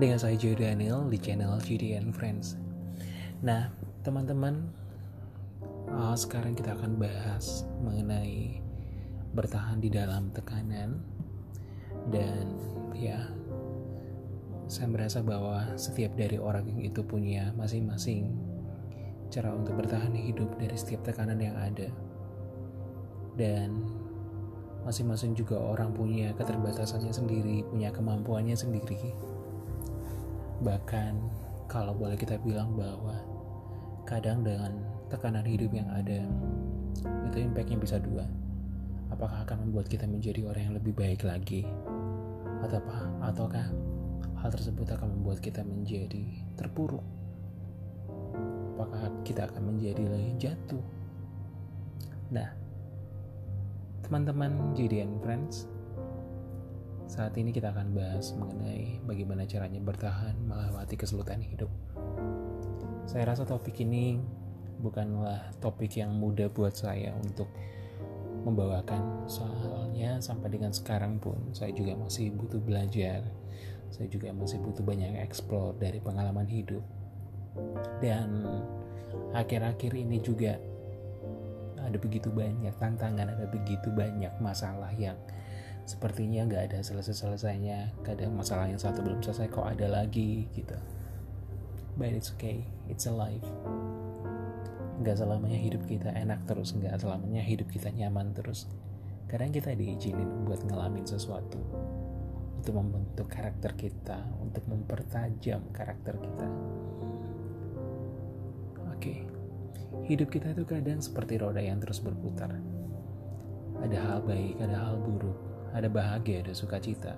dengan 0.00 0.16
saya 0.16 0.32
Joy 0.32 0.56
Daniel 0.56 1.04
di 1.12 1.20
channel 1.20 1.60
GDN 1.60 2.16
Friends. 2.16 2.56
Nah, 3.44 3.68
teman-teman, 4.00 4.64
uh, 5.92 6.16
sekarang 6.16 6.56
kita 6.56 6.72
akan 6.72 6.96
bahas 6.96 7.68
mengenai 7.84 8.64
bertahan 9.36 9.76
di 9.76 9.92
dalam 9.92 10.32
tekanan 10.32 11.04
dan 12.08 12.48
ya 12.96 13.28
saya 14.72 14.88
merasa 14.88 15.20
bahwa 15.20 15.68
setiap 15.76 16.16
dari 16.16 16.40
orang 16.40 16.80
itu 16.80 17.04
punya 17.04 17.52
masing-masing 17.60 18.32
cara 19.28 19.52
untuk 19.52 19.84
bertahan 19.84 20.16
hidup 20.16 20.48
dari 20.56 20.80
setiap 20.80 21.04
tekanan 21.04 21.36
yang 21.38 21.54
ada 21.60 21.92
dan 23.36 23.84
masing-masing 24.80 25.36
juga 25.36 25.60
orang 25.60 25.92
punya 25.92 26.32
keterbatasannya 26.40 27.12
sendiri, 27.12 27.68
punya 27.68 27.92
kemampuannya 27.92 28.56
sendiri. 28.56 29.12
Bahkan 30.60 31.12
kalau 31.66 31.96
boleh 31.96 32.16
kita 32.16 32.36
bilang 32.40 32.76
bahwa 32.76 33.16
kadang 34.04 34.44
dengan 34.44 34.76
tekanan 35.08 35.44
hidup 35.44 35.72
yang 35.72 35.88
ada 35.92 36.24
itu 37.28 37.36
impactnya 37.40 37.78
bisa 37.80 37.96
dua. 37.96 38.28
Apakah 39.10 39.42
akan 39.42 39.68
membuat 39.68 39.90
kita 39.90 40.06
menjadi 40.06 40.46
orang 40.46 40.70
yang 40.70 40.76
lebih 40.76 40.94
baik 40.94 41.26
lagi? 41.26 41.66
Atau 42.62 42.78
apa? 42.78 42.98
Ataukah 43.32 43.66
hal 44.38 44.50
tersebut 44.52 44.86
akan 44.94 45.18
membuat 45.18 45.42
kita 45.42 45.66
menjadi 45.66 46.22
terpuruk? 46.54 47.02
Apakah 48.76 49.10
kita 49.26 49.50
akan 49.50 49.74
menjadi 49.74 50.06
jatuh? 50.38 50.84
Nah, 52.30 52.48
Teman-teman 54.10 54.74
JDN 54.74 55.22
Friends, 55.22 55.70
saat 57.10 57.34
ini 57.34 57.50
kita 57.50 57.74
akan 57.74 57.90
bahas 57.90 58.30
mengenai 58.38 59.02
bagaimana 59.02 59.42
caranya 59.42 59.82
bertahan 59.82 60.38
melewati 60.46 60.94
kesulitan 60.94 61.42
hidup. 61.42 61.66
Saya 63.10 63.26
rasa 63.26 63.42
topik 63.42 63.82
ini 63.82 64.22
bukanlah 64.78 65.50
topik 65.58 65.98
yang 65.98 66.14
mudah 66.14 66.46
buat 66.54 66.70
saya 66.70 67.10
untuk 67.18 67.50
membawakan. 68.46 69.26
Soalnya 69.26 70.22
sampai 70.22 70.54
dengan 70.54 70.70
sekarang 70.70 71.18
pun 71.18 71.50
saya 71.50 71.74
juga 71.74 71.98
masih 71.98 72.30
butuh 72.30 72.62
belajar. 72.62 73.26
Saya 73.90 74.06
juga 74.06 74.30
masih 74.30 74.62
butuh 74.62 74.86
banyak 74.86 75.18
explore 75.18 75.74
dari 75.82 75.98
pengalaman 75.98 76.46
hidup. 76.46 76.86
Dan 77.98 78.46
akhir-akhir 79.34 79.98
ini 79.98 80.22
juga 80.22 80.54
ada 81.82 81.98
begitu 81.98 82.30
banyak 82.30 82.70
tantangan 82.78 83.34
ada 83.34 83.50
begitu 83.50 83.90
banyak 83.90 84.30
masalah 84.38 84.94
yang 84.94 85.18
sepertinya 85.90 86.46
nggak 86.46 86.62
ada 86.70 86.78
selesai-selesainya 86.86 88.06
kadang 88.06 88.38
masalah 88.38 88.70
yang 88.70 88.78
satu 88.78 89.02
belum 89.02 89.18
selesai 89.18 89.50
kok 89.50 89.66
ada 89.66 89.90
lagi 89.90 90.46
gitu 90.54 90.78
but 91.98 92.14
it's 92.14 92.30
okay 92.30 92.62
it's 92.86 93.10
a 93.10 93.14
life 93.14 93.42
nggak 95.02 95.18
selamanya 95.18 95.58
hidup 95.58 95.82
kita 95.90 96.14
enak 96.14 96.38
terus 96.46 96.70
nggak 96.78 96.94
selamanya 97.02 97.42
hidup 97.42 97.66
kita 97.66 97.90
nyaman 97.90 98.30
terus 98.30 98.70
kadang 99.26 99.50
kita 99.50 99.74
diizinin 99.74 100.46
buat 100.46 100.62
ngalamin 100.62 101.02
sesuatu 101.02 101.58
untuk 102.62 102.72
membentuk 102.78 103.26
karakter 103.26 103.74
kita 103.74 104.22
untuk 104.38 104.62
mempertajam 104.70 105.66
karakter 105.74 106.14
kita 106.14 106.46
oke 108.86 108.94
okay. 108.94 109.26
Hidup 110.06 110.30
kita 110.30 110.54
itu 110.54 110.62
kadang 110.66 111.02
seperti 111.02 111.38
roda 111.38 111.58
yang 111.58 111.82
terus 111.82 111.98
berputar. 111.98 112.54
Ada 113.82 113.98
hal 113.98 114.18
baik, 114.22 114.62
ada 114.62 114.76
hal 114.86 114.96
buruk, 115.02 115.38
ada 115.70 115.86
bahagia, 115.86 116.42
ada 116.42 116.54
sukacita. 116.54 117.14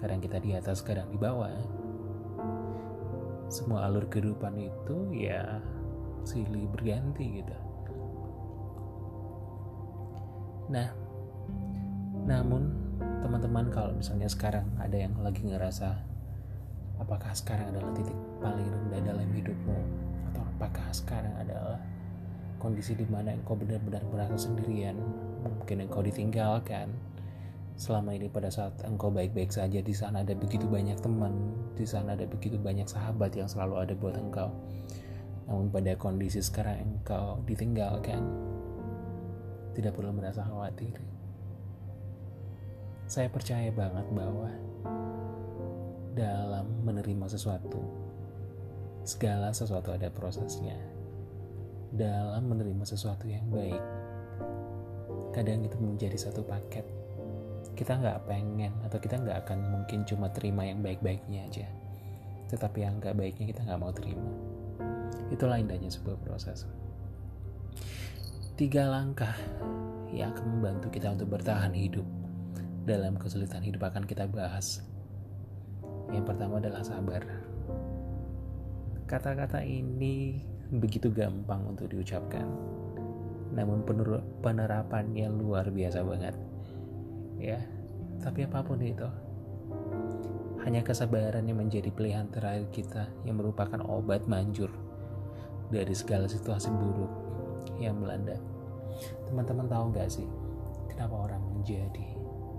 Kadang 0.00 0.20
kita 0.20 0.40
di 0.40 0.56
atas, 0.56 0.80
kadang 0.80 1.08
di 1.12 1.18
bawah. 1.20 1.52
Semua 3.50 3.88
alur 3.88 4.06
kehidupan 4.06 4.54
itu 4.56 4.96
ya 5.12 5.60
silih 6.22 6.68
berganti 6.70 7.42
gitu. 7.42 7.56
Nah, 10.70 10.88
namun 12.24 12.70
teman-teman 13.20 13.66
kalau 13.74 13.92
misalnya 13.96 14.30
sekarang 14.30 14.64
ada 14.78 14.94
yang 14.94 15.12
lagi 15.18 15.42
ngerasa 15.42 15.98
apakah 17.00 17.32
sekarang 17.32 17.72
adalah 17.74 17.90
titik 17.96 18.16
paling 18.38 18.68
rendah 18.68 19.02
dalam 19.02 19.28
hidupmu 19.32 19.78
apakah 20.36 20.92
sekarang 20.92 21.32
adalah 21.40 21.80
kondisi 22.60 22.92
di 22.92 23.08
mana 23.08 23.32
engkau 23.32 23.56
benar-benar 23.56 24.04
merasa 24.12 24.36
sendirian 24.36 25.00
mungkin 25.40 25.88
engkau 25.88 26.04
ditinggalkan 26.04 26.92
selama 27.80 28.12
ini 28.12 28.28
pada 28.28 28.52
saat 28.52 28.76
engkau 28.84 29.08
baik-baik 29.08 29.48
saja 29.48 29.80
di 29.80 29.96
sana 29.96 30.20
ada 30.20 30.36
begitu 30.36 30.68
banyak 30.68 31.00
teman 31.00 31.32
di 31.72 31.88
sana 31.88 32.12
ada 32.12 32.28
begitu 32.28 32.60
banyak 32.60 32.84
sahabat 32.84 33.32
yang 33.32 33.48
selalu 33.48 33.80
ada 33.80 33.94
buat 33.96 34.20
engkau 34.20 34.52
namun 35.48 35.72
pada 35.72 35.96
kondisi 35.96 36.44
sekarang 36.44 36.84
engkau 36.84 37.40
ditinggalkan 37.48 38.20
tidak 39.72 39.96
perlu 39.96 40.12
merasa 40.12 40.44
khawatir 40.44 41.00
saya 43.08 43.32
percaya 43.32 43.72
banget 43.72 44.04
bahwa 44.12 44.52
dalam 46.12 46.68
menerima 46.84 47.32
sesuatu 47.32 48.10
segala 49.04 49.50
sesuatu 49.50 49.90
ada 49.90 50.12
prosesnya. 50.12 50.76
Dalam 51.90 52.46
menerima 52.46 52.84
sesuatu 52.86 53.26
yang 53.26 53.42
baik, 53.50 53.82
kadang 55.34 55.66
itu 55.66 55.74
menjadi 55.82 56.14
satu 56.14 56.46
paket. 56.46 56.86
Kita 57.80 57.96
nggak 57.96 58.28
pengen 58.28 58.76
atau 58.84 59.00
kita 59.00 59.16
nggak 59.16 59.48
akan 59.48 59.58
mungkin 59.72 60.04
cuma 60.04 60.28
terima 60.28 60.68
yang 60.68 60.84
baik-baiknya 60.84 61.48
aja. 61.48 61.64
Tetapi 62.52 62.84
yang 62.84 63.00
nggak 63.00 63.16
baiknya 63.16 63.48
kita 63.48 63.64
nggak 63.64 63.80
mau 63.80 63.88
terima. 63.88 64.28
Itulah 65.32 65.56
indahnya 65.56 65.88
sebuah 65.88 66.20
proses. 66.20 66.68
Tiga 68.60 68.84
langkah 68.84 69.32
yang 70.12 70.36
akan 70.36 70.60
membantu 70.60 70.92
kita 70.92 71.08
untuk 71.08 71.32
bertahan 71.32 71.72
hidup 71.72 72.04
dalam 72.84 73.16
kesulitan 73.16 73.64
hidup 73.64 73.88
akan 73.88 74.04
kita 74.04 74.28
bahas. 74.28 74.84
Yang 76.12 76.36
pertama 76.36 76.60
adalah 76.60 76.84
sabar 76.84 77.24
Kata-kata 79.08 79.64
ini 79.64 80.38
begitu 80.70 81.10
gampang 81.10 81.66
untuk 81.66 81.90
diucapkan, 81.90 82.46
namun 83.50 83.82
penerapannya 84.38 85.26
luar 85.34 85.66
biasa 85.66 86.06
banget. 86.06 86.49
Ya, 87.40 87.56
tapi 88.20 88.44
apa 88.44 88.60
pun 88.60 88.76
itu, 88.84 89.08
hanya 90.60 90.84
kesabaran 90.84 91.48
yang 91.48 91.56
menjadi 91.56 91.88
pilihan 91.88 92.28
terakhir 92.28 92.68
kita 92.68 93.08
yang 93.24 93.40
merupakan 93.40 93.80
obat 93.80 94.28
manjur 94.28 94.68
dari 95.72 95.96
segala 95.96 96.28
situasi 96.28 96.68
buruk 96.68 97.08
yang 97.80 97.96
melanda. 97.96 98.36
Teman-teman 99.24 99.64
tahu 99.72 99.84
gak 99.96 100.12
sih, 100.12 100.28
kenapa 100.92 101.16
orang 101.16 101.40
menjadi 101.48 102.12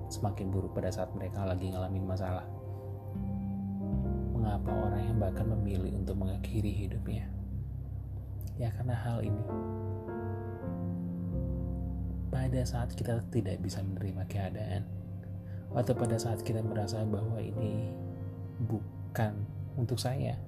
semakin 0.09 0.49
buruk 0.49 0.73
pada 0.73 0.89
saat 0.89 1.13
mereka 1.13 1.45
lagi 1.45 1.69
ngalamin 1.69 2.09
masalah? 2.09 2.49
mengapa 4.41 4.73
orang 4.73 5.01
yang 5.05 5.17
bahkan 5.21 5.45
memilih 5.53 5.93
untuk 6.01 6.17
mengakhiri 6.17 6.73
hidupnya. 6.73 7.29
Ya 8.57 8.73
karena 8.73 8.97
hal 8.97 9.21
ini. 9.21 9.45
Pada 12.31 12.63
saat 12.63 12.95
kita 12.95 13.19
tidak 13.27 13.59
bisa 13.59 13.83
menerima 13.83 14.23
keadaan, 14.31 14.87
atau 15.75 15.91
pada 15.91 16.15
saat 16.15 16.39
kita 16.47 16.63
merasa 16.63 17.03
bahwa 17.03 17.39
ini 17.43 17.91
bukan 18.63 19.35
untuk 19.75 19.99
saya, 19.99 20.39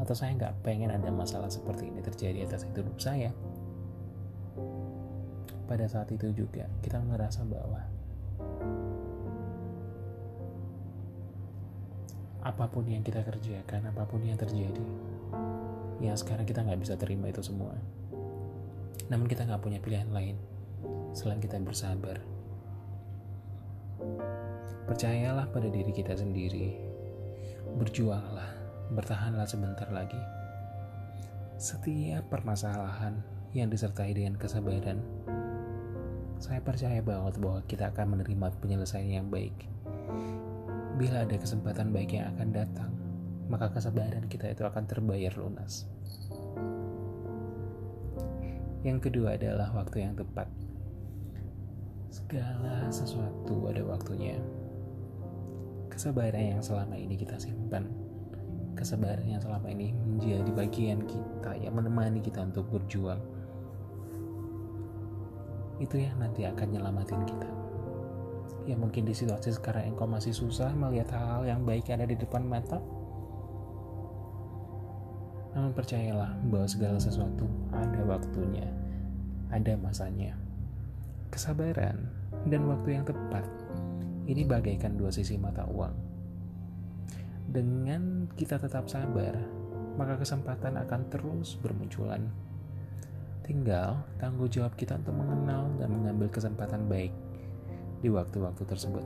atau 0.00 0.16
saya 0.16 0.32
nggak 0.32 0.64
pengen 0.64 0.88
ada 0.88 1.12
masalah 1.12 1.52
seperti 1.52 1.92
ini 1.92 2.00
terjadi 2.00 2.48
atas 2.48 2.64
hidup 2.64 2.96
saya, 2.96 3.28
pada 5.68 5.84
saat 5.84 6.08
itu 6.12 6.32
juga 6.32 6.64
kita 6.80 6.96
merasa 7.04 7.44
bahwa 7.44 7.80
apa 12.40 12.64
pun 12.72 12.88
yang 12.88 13.04
kita 13.04 13.20
kerjakan, 13.20 13.88
apa 13.88 14.08
pun 14.08 14.24
yang 14.24 14.40
terjadi, 14.40 14.84
ya 16.00 16.16
sekarang 16.16 16.48
kita 16.48 16.64
nggak 16.64 16.80
bisa 16.80 16.96
terima 16.96 17.28
itu 17.28 17.44
semua. 17.44 17.76
Namun 19.12 19.28
kita 19.28 19.44
nggak 19.44 19.60
punya 19.60 19.76
pilihan 19.76 20.08
lain 20.08 20.51
selain 21.12 21.38
kita 21.38 21.60
bersabar. 21.62 22.20
Percayalah 24.88 25.48
pada 25.50 25.68
diri 25.70 25.94
kita 25.94 26.18
sendiri. 26.18 26.76
Berjuanglah, 27.78 28.50
bertahanlah 28.92 29.46
sebentar 29.46 29.86
lagi. 29.88 30.18
Setiap 31.56 32.26
permasalahan 32.28 33.22
yang 33.54 33.70
disertai 33.70 34.12
dengan 34.12 34.34
kesabaran, 34.34 34.98
saya 36.42 36.58
percaya 36.58 36.98
banget 36.98 37.38
bahwa 37.38 37.62
kita 37.70 37.94
akan 37.94 38.18
menerima 38.18 38.50
penyelesaian 38.58 39.22
yang 39.22 39.28
baik 39.30 39.54
Bila 41.02 41.24
ada 41.24 41.34
kesempatan 41.34 41.88
baik 41.90 42.14
yang 42.14 42.28
akan 42.36 42.48
datang, 42.52 42.92
maka 43.48 43.72
kesabaran 43.72 44.28
kita 44.28 44.52
itu 44.52 44.62
akan 44.62 44.84
terbayar 44.84 45.32
lunas. 45.40 45.88
Yang 48.84 49.10
kedua 49.10 49.40
adalah 49.40 49.72
waktu 49.72 50.04
yang 50.04 50.14
tepat. 50.14 50.46
Segala 52.12 52.92
sesuatu 52.92 53.72
ada 53.72 53.80
waktunya. 53.88 54.36
kesabaran 55.88 56.56
yang 56.56 56.60
selama 56.60 56.92
ini 56.92 57.16
kita 57.16 57.40
simpan. 57.40 57.88
Kesabaran 58.76 59.24
yang 59.24 59.40
selama 59.40 59.72
ini 59.72 59.96
menjadi 59.96 60.52
bagian 60.52 61.08
kita 61.08 61.56
yang 61.56 61.72
menemani 61.72 62.20
kita 62.20 62.44
untuk 62.44 62.68
berjuang. 62.68 63.16
Itu 65.80 66.04
yang 66.04 66.20
nanti 66.20 66.44
akan 66.44 66.76
nyelamatin 66.76 67.24
kita. 67.24 67.48
Ya 68.68 68.76
mungkin 68.76 69.08
di 69.08 69.16
situasi 69.16 69.56
sekarang 69.56 69.96
engkau 69.96 70.04
masih 70.04 70.36
susah 70.36 70.68
melihat 70.76 71.16
hal-hal 71.16 71.48
yang 71.48 71.60
baik 71.64 71.88
ada 71.88 72.04
di 72.04 72.16
depan 72.16 72.44
mata. 72.44 72.76
Namun 75.56 75.72
percayalah 75.72 76.36
bahwa 76.52 76.68
segala 76.68 77.00
sesuatu 77.00 77.48
ada 77.72 78.00
waktunya 78.04 78.68
ada 79.48 79.76
masanya 79.80 80.41
kesabaran 81.32 81.96
dan 82.46 82.68
waktu 82.68 83.00
yang 83.00 83.04
tepat. 83.08 83.48
Ini 84.28 84.44
bagaikan 84.44 85.00
dua 85.00 85.08
sisi 85.08 85.40
mata 85.40 85.64
uang. 85.64 85.94
Dengan 87.48 88.28
kita 88.36 88.60
tetap 88.60 88.86
sabar 88.86 89.34
maka 89.96 90.20
kesempatan 90.20 90.76
akan 90.76 91.00
terus 91.08 91.56
bermunculan. 91.60 92.28
Tinggal 93.42 93.98
tanggung 94.22 94.48
jawab 94.48 94.72
kita 94.78 94.96
untuk 94.96 95.18
mengenal 95.18 95.66
dan 95.76 95.90
mengambil 95.90 96.30
kesempatan 96.30 96.86
baik 96.86 97.12
di 98.00 98.08
waktu-waktu 98.08 98.62
tersebut. 98.62 99.04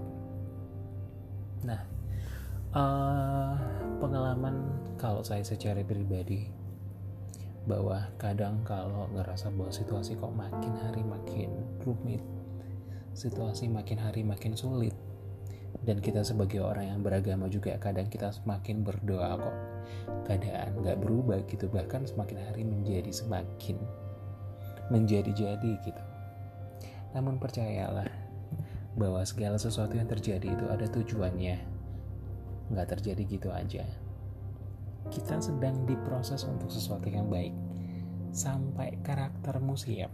Nah, 1.64 1.80
uh, 2.76 3.56
pengalaman 3.98 4.68
kalau 5.00 5.24
saya 5.24 5.40
secara 5.40 5.80
pribadi 5.82 6.46
bahwa 7.66 8.08
kadang 8.16 8.62
kalau 8.62 9.10
ngerasa 9.12 9.50
bahwa 9.50 9.74
situasi 9.74 10.14
kok 10.14 10.32
makin 10.32 10.74
hari 10.80 11.02
makin 11.02 11.50
rumit, 11.82 12.22
situasi 13.12 13.66
makin 13.66 13.98
hari 13.98 14.22
makin 14.22 14.54
sulit, 14.54 14.94
dan 15.82 15.98
kita 15.98 16.22
sebagai 16.22 16.62
orang 16.62 16.94
yang 16.94 17.00
beragama 17.02 17.50
juga 17.50 17.74
kadang 17.76 18.06
kita 18.06 18.30
semakin 18.32 18.86
berdoa 18.86 19.38
kok 19.38 19.56
keadaan 20.24 20.78
nggak 20.82 20.98
berubah 20.98 21.42
gitu 21.46 21.70
bahkan 21.70 22.06
semakin 22.06 22.38
hari 22.42 22.62
menjadi 22.66 23.10
semakin 23.10 23.78
menjadi-jadi 24.90 25.72
gitu. 25.82 26.02
Namun 27.14 27.42
percayalah 27.42 28.06
bahwa 28.96 29.20
segala 29.26 29.58
sesuatu 29.58 29.98
yang 29.98 30.08
terjadi 30.08 30.46
itu 30.46 30.64
ada 30.70 30.86
tujuannya. 30.88 31.58
Nggak 32.70 32.98
terjadi 32.98 33.22
gitu 33.26 33.48
aja. 33.50 33.84
Kita 35.08 35.38
sedang 35.38 35.86
diproses 35.86 36.42
untuk 36.44 36.68
sesuatu 36.68 37.06
yang 37.06 37.30
baik. 37.30 37.54
Sampai 38.34 39.00
karaktermu 39.00 39.74
siap. 39.78 40.12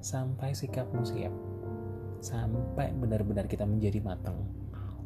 Sampai 0.00 0.52
sikapmu 0.56 1.02
siap. 1.04 1.34
Sampai 2.24 2.92
benar-benar 2.96 3.44
kita 3.48 3.68
menjadi 3.68 4.00
matang 4.00 4.36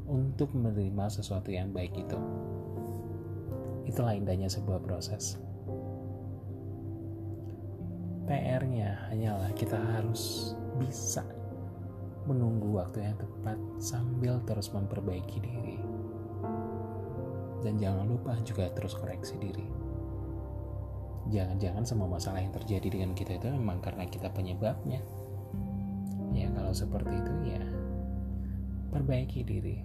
untuk 0.08 0.56
menerima 0.56 1.12
sesuatu 1.12 1.52
yang 1.52 1.70
baik 1.74 1.92
itu. 1.94 2.18
Itulah 3.84 4.16
indahnya 4.16 4.48
sebuah 4.48 4.80
proses. 4.80 5.36
PR-nya 8.28 9.08
hanyalah 9.08 9.48
kita 9.56 9.80
harus 9.80 10.52
bisa 10.76 11.24
menunggu 12.28 12.76
waktu 12.76 13.00
yang 13.00 13.16
tepat 13.16 13.56
sambil 13.80 14.36
terus 14.44 14.68
memperbaiki 14.68 15.40
diri. 15.40 15.80
Dan 17.62 17.78
jangan 17.78 18.06
lupa 18.06 18.38
juga 18.46 18.70
terus 18.70 18.94
koreksi 18.94 19.34
diri. 19.38 19.66
Jangan-jangan 21.28 21.84
semua 21.84 22.08
masalah 22.08 22.40
yang 22.40 22.54
terjadi 22.56 22.88
dengan 22.88 23.12
kita 23.12 23.36
itu 23.36 23.52
memang 23.52 23.84
karena 23.84 24.08
kita 24.08 24.32
penyebabnya. 24.32 25.04
Ya 26.32 26.48
kalau 26.54 26.72
seperti 26.72 27.14
itu 27.18 27.34
ya 27.44 27.60
perbaiki 28.88 29.44
diri. 29.44 29.76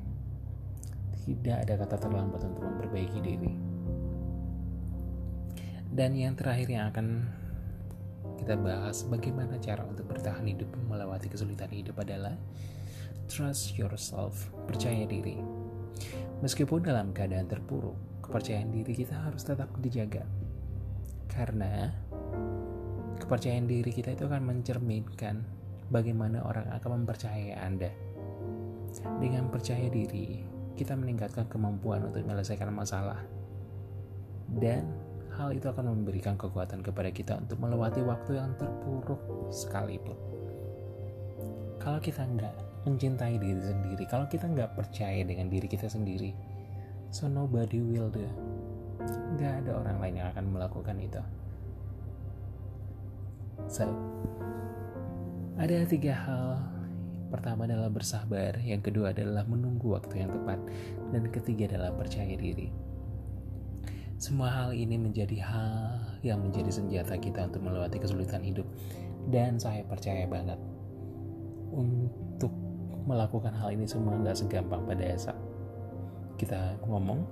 Tidak 1.24 1.68
ada 1.68 1.74
kata 1.80 1.96
terlambat 2.00 2.42
untuk 2.48 2.64
memperbaiki 2.64 3.20
diri. 3.24 3.54
Dan 5.94 6.18
yang 6.18 6.34
terakhir 6.34 6.68
yang 6.68 6.90
akan 6.90 7.28
kita 8.40 8.60
bahas 8.60 9.08
bagaimana 9.08 9.56
cara 9.62 9.88
untuk 9.88 10.10
bertahan 10.10 10.44
hidup 10.44 10.68
melewati 10.90 11.32
kesulitan 11.32 11.72
hidup 11.72 11.96
adalah 12.02 12.36
trust 13.32 13.78
yourself, 13.80 14.52
percaya 14.68 15.08
diri. 15.08 15.40
Meskipun 16.44 16.84
dalam 16.84 17.16
keadaan 17.16 17.48
terpuruk, 17.48 17.96
kepercayaan 18.20 18.68
diri 18.68 18.92
kita 18.92 19.16
harus 19.16 19.48
tetap 19.48 19.72
dijaga. 19.80 20.28
Karena 21.32 21.88
kepercayaan 23.16 23.64
diri 23.64 23.88
kita 23.96 24.12
itu 24.12 24.28
akan 24.28 24.52
mencerminkan 24.52 25.40
bagaimana 25.88 26.44
orang 26.44 26.68
akan 26.76 27.08
mempercayai 27.08 27.56
Anda. 27.56 27.88
Dengan 29.24 29.48
percaya 29.48 29.88
diri, 29.88 30.44
kita 30.76 31.00
meningkatkan 31.00 31.48
kemampuan 31.48 32.12
untuk 32.12 32.28
menyelesaikan 32.28 32.76
masalah. 32.76 33.24
Dan 34.52 34.92
hal 35.40 35.56
itu 35.56 35.72
akan 35.72 35.96
memberikan 35.96 36.36
kekuatan 36.36 36.84
kepada 36.84 37.08
kita 37.16 37.40
untuk 37.40 37.56
melewati 37.64 38.04
waktu 38.04 38.36
yang 38.36 38.52
terpuruk 38.60 39.48
sekalipun. 39.48 40.20
Kalau 41.80 42.04
kita 42.04 42.28
nggak 42.28 42.73
mencintai 42.84 43.40
diri 43.40 43.62
sendiri, 43.64 44.04
kalau 44.08 44.28
kita 44.28 44.48
nggak 44.48 44.76
percaya 44.76 45.24
dengan 45.24 45.48
diri 45.48 45.68
kita 45.68 45.88
sendiri, 45.88 46.36
so 47.10 47.32
nobody 47.32 47.80
will 47.80 48.12
do. 48.12 48.28
Nggak 49.40 49.66
ada 49.66 49.72
orang 49.80 49.98
lain 50.04 50.16
yang 50.20 50.28
akan 50.36 50.46
melakukan 50.52 50.96
itu. 51.00 51.22
So, 53.72 53.88
ada 55.56 55.86
tiga 55.88 56.14
hal 56.14 56.74
Pertama 57.34 57.66
adalah 57.66 57.90
bersabar, 57.90 58.62
yang 58.62 58.86
kedua 58.86 59.10
adalah 59.10 59.42
menunggu 59.50 59.98
waktu 59.98 60.22
yang 60.22 60.30
tepat, 60.30 60.62
dan 61.10 61.26
ketiga 61.34 61.66
adalah 61.74 61.90
percaya 61.98 62.38
diri. 62.38 62.70
Semua 64.22 64.54
hal 64.54 64.78
ini 64.78 65.02
menjadi 65.02 65.42
hal 65.42 65.98
yang 66.22 66.46
menjadi 66.46 66.70
senjata 66.70 67.18
kita 67.18 67.50
untuk 67.50 67.66
melewati 67.66 67.98
kesulitan 67.98 68.46
hidup. 68.46 68.70
Dan 69.34 69.58
saya 69.58 69.82
percaya 69.82 70.30
banget 70.30 70.62
untuk 71.74 72.54
melakukan 73.04 73.52
hal 73.56 73.76
ini 73.76 73.88
semua 73.88 74.16
nggak 74.16 74.38
segampang 74.38 74.84
pada 74.88 75.06
saat 75.20 75.40
kita 76.40 76.76
ngomong. 76.88 77.24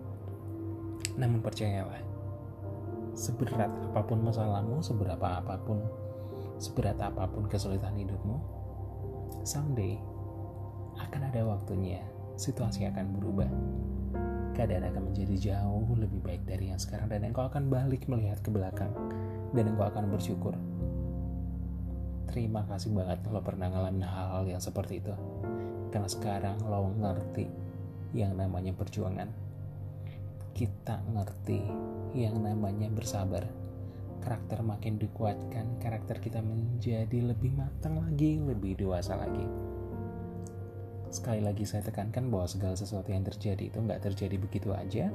Namun 1.19 1.43
percayalah, 1.43 1.99
seberat 3.17 3.67
apa 3.67 4.01
pun 4.05 4.23
masalahmu, 4.23 4.79
seberapa 4.79 5.27
apa 5.41 5.59
pun, 5.65 5.83
seberat 6.61 6.95
apa 7.01 7.27
pun 7.27 7.49
kesulitan 7.51 7.97
hidupmu, 7.99 8.39
someday 9.43 9.99
akan 10.99 11.27
ada 11.27 11.41
waktunya 11.43 11.99
situasi 12.39 12.87
akan 12.87 13.11
berubah. 13.17 13.49
Keadaan 14.51 14.91
akan 14.91 15.03
menjadi 15.11 15.35
jauh 15.51 15.87
lebih 15.95 16.19
baik 16.21 16.43
dari 16.43 16.69
yang 16.69 16.79
sekarang 16.79 17.07
dan 17.07 17.23
engkau 17.23 17.47
akan 17.47 17.71
balik 17.71 18.05
melihat 18.11 18.39
ke 18.43 18.51
belakang 18.51 18.91
dan 19.55 19.63
engkau 19.71 19.87
akan 19.87 20.11
bersyukur. 20.11 20.53
Terima 22.31 22.63
kasih 22.63 22.95
banget 22.95 23.27
lo 23.27 23.43
pernah 23.43 23.67
ngalamin 23.67 24.07
hal-hal 24.07 24.47
yang 24.47 24.63
seperti 24.63 25.03
itu 25.03 25.11
karena 25.91 26.07
sekarang 26.07 26.57
lo 26.65 26.87
ngerti 26.95 27.45
yang 28.15 28.35
namanya 28.39 28.71
perjuangan. 28.71 29.27
Kita 30.55 31.03
ngerti 31.11 31.59
yang 32.15 32.39
namanya 32.39 32.87
bersabar. 32.87 33.43
Karakter 34.21 34.61
makin 34.63 35.01
dikuatkan 35.01 35.81
karakter 35.81 36.21
kita 36.23 36.39
menjadi 36.39 37.33
lebih 37.33 37.51
matang 37.57 37.99
lagi 37.99 38.39
lebih 38.39 38.79
dewasa 38.79 39.19
lagi. 39.19 39.43
Sekali 41.11 41.43
lagi 41.43 41.67
saya 41.67 41.83
tekankan 41.83 42.31
bahwa 42.31 42.47
segala 42.47 42.79
sesuatu 42.79 43.11
yang 43.11 43.27
terjadi 43.27 43.67
itu 43.67 43.77
nggak 43.83 43.99
terjadi 44.07 44.39
begitu 44.39 44.71
aja 44.71 45.11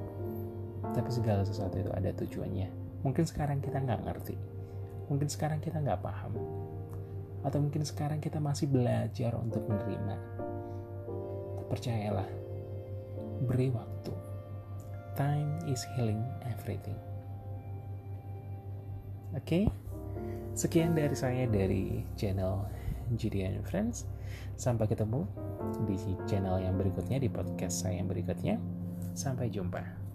tapi 0.92 1.09
segala 1.09 1.42
sesuatu 1.47 1.80
itu 1.80 1.88
ada 1.95 2.12
tujuannya. 2.12 2.68
Mungkin 3.00 3.25
sekarang 3.25 3.64
kita 3.64 3.80
nggak 3.80 4.02
ngerti. 4.04 4.37
Mungkin 5.09 5.28
sekarang 5.30 5.62
kita 5.62 5.80
nggak 5.80 6.02
paham. 6.02 6.35
Atau 7.47 7.62
mungkin 7.62 7.87
sekarang 7.87 8.18
kita 8.18 8.42
masih 8.42 8.66
belajar 8.66 9.38
untuk 9.38 9.62
menerima 9.71 10.47
percayalah 11.68 12.28
beri 13.46 13.68
waktu 13.70 14.12
time 15.18 15.61
is 15.68 15.82
healing 15.94 16.23
everything 16.49 16.96
oke 19.35 19.44
okay? 19.44 19.68
sekian 20.56 20.96
dari 20.96 21.16
saya 21.16 21.44
dari 21.50 22.06
channel 22.16 22.64
GDN 23.14 23.62
Friends 23.62 24.08
Sampai 24.56 24.88
ketemu 24.88 25.28
di 25.85 26.00
channel 26.25 26.56
yang 26.56 26.80
berikutnya, 26.80 27.20
di 27.20 27.28
podcast 27.28 27.85
saya 27.85 28.00
yang 28.00 28.08
berikutnya. 28.08 28.56
Sampai 29.12 29.52
jumpa. 29.52 30.06